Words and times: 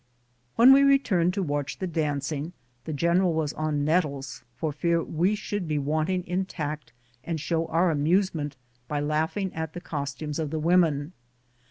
When 0.55 0.73
we 0.73 0.81
returned 0.81 1.31
to 1.35 1.43
watch 1.43 1.77
the 1.77 1.85
dancing, 1.85 2.53
the 2.85 2.91
general 2.91 3.35
was 3.35 3.53
on 3.53 3.85
nettles 3.85 4.43
for 4.55 4.71
fear 4.73 5.03
we 5.03 5.35
should 5.35 5.67
be 5.67 5.77
wanting 5.77 6.23
in 6.25 6.45
tact, 6.45 6.91
and 7.23 7.39
show 7.39 7.67
our 7.67 7.91
amusement 7.91 8.55
by 8.87 8.99
laughing 8.99 9.53
at 9.53 9.73
the 9.73 9.79
costumes 9.79 10.39
of 10.39 10.49
the 10.49 10.57
women. 10.57 11.13